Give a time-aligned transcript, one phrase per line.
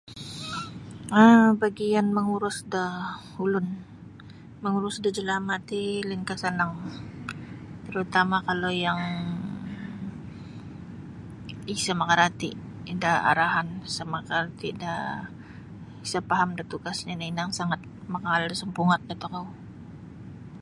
[1.21, 2.85] um bagian mangurus da
[3.43, 3.67] ulun
[4.63, 6.73] mangurus da jalama ti lainkah sanang
[7.85, 9.01] tarutama kalau yang
[11.75, 12.49] isa makarati
[13.03, 14.93] da arahan sa makarati da
[16.11, 17.81] sa faham da tugasnyo no ino yang sangat
[18.13, 19.45] makaaal da sampungat da tokou.